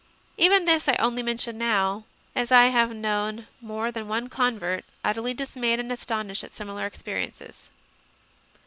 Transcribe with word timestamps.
Even 0.35 0.65
this 0.65 0.87
I 0.89 0.95
only 0.95 1.21
mention 1.21 1.59
now, 1.59 2.05
as 2.35 2.51
I 2.51 2.69
have 2.73 2.89
known 2.89 3.45
more 3.61 3.91
than 3.91 4.07
one 4.07 4.29
convert 4.29 4.83
utterly 5.05 5.35
dismayed 5.35 5.79
and 5.79 5.91
astonished 5.91 6.43
at 6.43 6.55
similar 6.55 6.87
experiences. 6.87 7.69